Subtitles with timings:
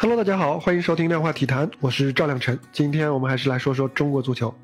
[0.00, 2.56] Hello，大家好，欢迎收听量化体坛，我是赵亮晨。
[2.70, 4.54] 今天我们还是来说说中国足球。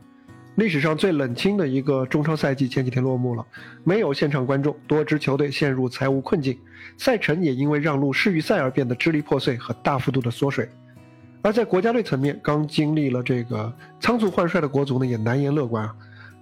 [0.54, 3.44] 历史上最冷清的一个中超赛季前几天落幕了，
[3.82, 6.56] 没有现场观众，多支球队陷入财务困境，
[6.96, 10.68] 赛程也因为让路世预赛而变得支离破碎和大幅度的缩水。
[11.42, 15.92] 而在国家队层面，刚经历了这个仓促换帅的国足呢，也难言乐观啊。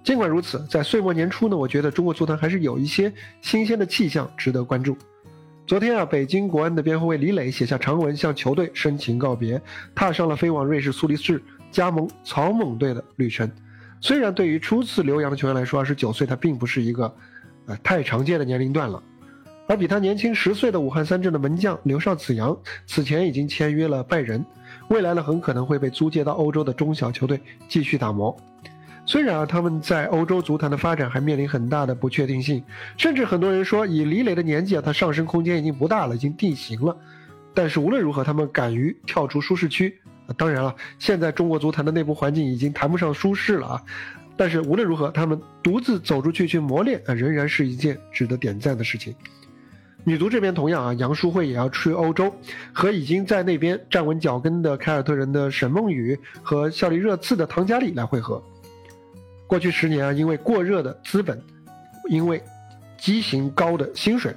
[0.03, 4.95] 尽管如此，在岁末年初呢，我觉得中国足坛还是有一些新鲜的气象值得关注。
[5.65, 9.61] 昨天啊，北京国安的边后卫李磊写下长文向球队深情告别，
[9.95, 11.41] 踏上了飞往瑞士苏黎世
[11.71, 13.49] 加盟草蜢队的旅程。
[14.01, 17.15] 虽然对于初次留洋的球员来说，二十九岁他并不是一个，
[17.67, 19.01] 呃，太常见的年龄段了。
[19.65, 22.55] 而比他年轻十岁的武汉三镇的门将刘少子阳，
[22.85, 24.45] 此前已经签约了拜仁，
[24.89, 27.39] 未来呢很可能会被租借到欧洲的中小球队
[27.69, 28.35] 继续打磨。
[29.05, 32.63] 虽然啊，他们在欧洲足坛的发展还面临很大的不确定性，
[32.97, 36.95] 甚至很多人说，以李磊的年纪啊，他上升空间已经不大了，已经定型了。
[37.53, 39.99] 但是无论如何，他们敢于跳出舒适区。
[40.37, 43.81] 当然了，现在中国足坛的内部环境已经谈不上舒适了啊。
[44.37, 49.13] 但是无论如何，他们独自走出去去磨练啊，仍然是一件值得点赞的事情。
[50.05, 52.33] 女足这边同样啊，杨淑慧也要去欧洲，
[52.71, 58.41] 和已经在那边站稳脚跟的凯尔特人的沈梦雨和效力热刺的唐佳丽来会合。
[59.53, 61.39] 过去十年啊，因为过热的资本，
[62.09, 62.41] 因为
[62.97, 64.35] 畸形高的薪水，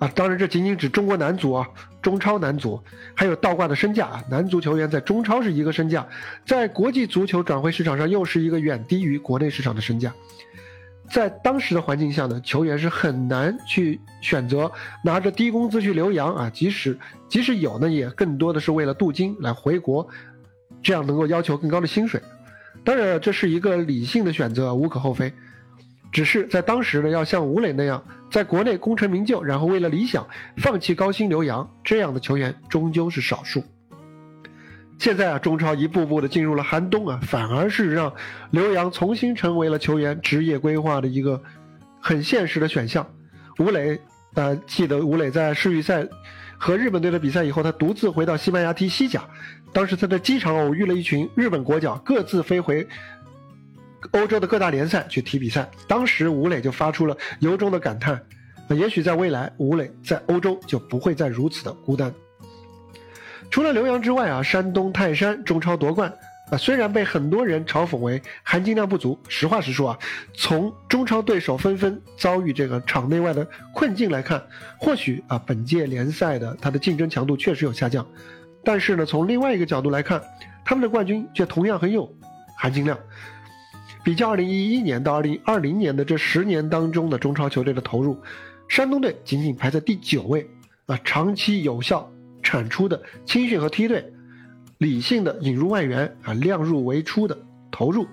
[0.00, 1.68] 啊，当然这仅仅指中国男足啊，
[2.02, 2.82] 中超男足，
[3.14, 6.04] 还有倒挂的身价啊，男足球员在中超是一个身价，
[6.44, 10.12] 在国际足球转会市场上又是一个远低于国内市场的身价，
[11.12, 14.68] 在当时的环境下呢，球员是很难去选择
[15.00, 20.04] 拿着低工资去留洋啊，即使即使有呢，也更多的是为了镀金来回国，
[20.82, 22.20] 这样能够要求更高的薪水。
[22.86, 25.32] 当然，这是一个理性的选择，无可厚非。
[26.12, 30.24] 只是在当时呢，要像吴磊那样，在国内功成名就，然后为了理想
[30.58, 33.64] 放弃高薪留洋，这样的球员终究是少数。
[35.00, 38.14] 现在啊，中超一步步的进入了寒冬啊，反而是让
[38.52, 41.42] 留洋重新成为了球员职业规划的一个
[42.00, 43.04] 很现实的选项。
[43.58, 44.00] 吴磊，
[44.34, 46.06] 呃，记得吴磊在世预赛。
[46.58, 49.22] 和日本队的比赛以后，他独自回到西班牙踢西甲。
[49.72, 52.86] 当时他在机场偶遇了一群日本国脚，各自飞回
[54.12, 55.68] 欧洲的各大联赛去踢比赛。
[55.86, 58.20] 当时吴磊就发出了由衷的感叹：，
[58.70, 62.12] 也许在未来，吴磊在欧洲就不会再如此的孤单。
[63.50, 66.12] 除了刘洋之外啊，山东泰山中超夺冠。
[66.50, 69.98] 啊，虽然被很多人嘲讽为含金量不足，实话实说啊，
[70.32, 74.40] 从中超对手纷纷遭遇这个场内外的困境来看，
[74.78, 78.06] 或许啊，本届联赛的它的竞争强度确实有下降，
[78.62, 80.22] 但是呢，从另外一个角度来看，
[80.64, 82.08] 他们的冠军却同样很有
[82.56, 82.96] 含金量。
[84.04, 88.16] 比较2011年到2020年的这十年当中的中超球队的投入，
[88.68, 90.48] 山东队仅仅排在第九位
[90.86, 92.08] 啊，长期有效
[92.40, 94.12] 产出的青训和梯队。
[94.78, 97.38] 理性的引入外援啊，量入为出的
[97.70, 98.06] 投入，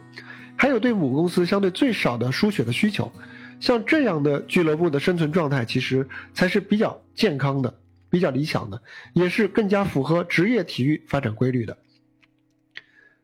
[0.56, 3.12] 还有对母公司相对最少的输血的需求，
[3.60, 7.74] 像这样的俱乐部的生存状态，其实才是比较健康的、
[8.10, 8.82] 比较理想的，
[9.14, 11.78] 也是更加符合职业体育发展规律的。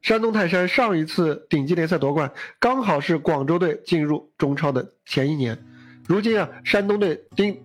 [0.02, 5.58] 山东泰山上一次顶级联赛夺冠，刚好是广州队进入中超的前一年。
[6.08, 7.62] 如今啊，山东队顶，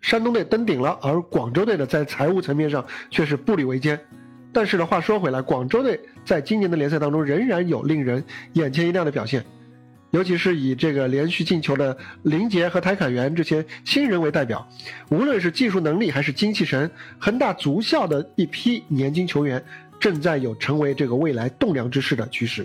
[0.00, 3.98] 山东队登顶了，而广州队呢，在财务层面上却是步履维艰。
[4.54, 9.44] 但是呢，话说回来，广州队在今年的联赛当中仍然有令人眼前一亮的表现，
[10.12, 14.66] 尤其是以这个连续进球的林杰和台凯元这些新人为代表，
[15.10, 16.88] 无论是技术能力还是精气神，
[17.18, 19.62] 恒大足校的一批年轻球员
[19.98, 22.64] 正在有成为这个未来栋梁之势的趋势。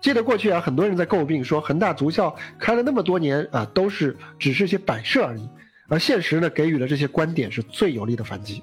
[0.00, 5.48] 记得过去啊，很多人在诟病说恒大足校开了那么多年啊，都是只是些摆设而已，
[5.88, 8.60] 而现实呢，给予了这些观点是最有力的反击。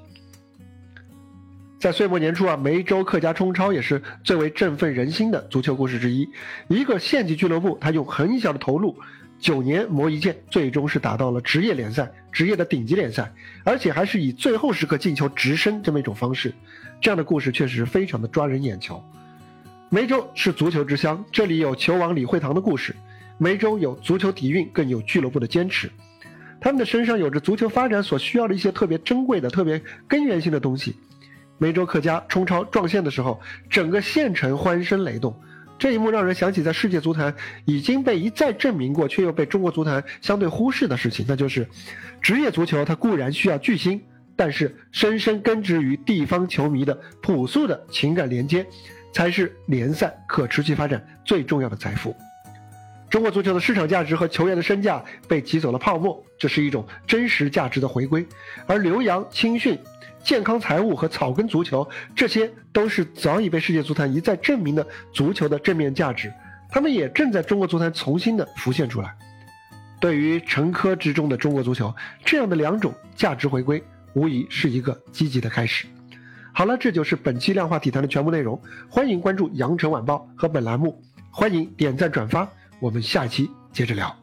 [1.82, 6.30] 在岁末年初啊，梅州客家冲超也是最为振奋人心的足球故事之一。
[6.68, 8.96] 一个县级俱乐部，他用很小的投入，
[9.40, 13.34] 九年磨一剑，最终是打到了职业联赛，职业的顶级联赛，
[13.64, 16.54] 而且还是以最后时刻进球直升这么一种方式。
[17.02, 19.04] 这样的故事确实非常的抓人眼球。
[19.90, 22.96] 梅州是足球之乡，这里有球王李惠堂的故事。
[23.40, 25.90] 梅州有足球底蕴，更有俱乐部的坚持。
[26.60, 30.96] 他们的身上有着足球发展所需要的一些特别珍贵的、特别根源性的东西。
[31.62, 35.40] 梅州客家冲超撞线的时候，整个县城欢声雷动。
[35.78, 37.36] 这一幕让人想起在世界足坛
[37.66, 41.70] 已经被一再证明过，却又被中国足坛相对忽视的事情，那就是
[42.20, 44.02] 职业足球它固然需要巨星，
[44.36, 48.66] 但是深深根植于地方球迷的朴素的情感连接，
[49.14, 52.16] 才是联赛可持续发展最重要的财富。
[53.12, 58.26] 中国足球的市场价值和球员的身价被挤走了泡沫，这是一种真实价值的回归。
[58.66, 59.78] 而留洋、青训、
[60.24, 61.86] 健康财务和草根足球，
[62.16, 66.32] 这些都是早已被世界足坛一再证明的足球的正面价值，
[66.70, 69.14] 他们也正在中国足坛重新的浮现出来。
[70.00, 71.94] 对于沉疴之中的中国足球，
[72.24, 75.86] 这样的两种价值回归，无疑是一个积极的开始。
[76.54, 78.62] 好了，这就是本期量化体坛的全部内容。
[78.90, 82.50] 欢迎关注羊城晚报和本栏目，欢迎点赞转发。
[82.82, 84.21] 我们下期接着聊。